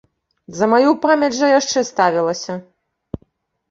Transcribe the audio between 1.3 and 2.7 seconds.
жа яшчэ ставілася.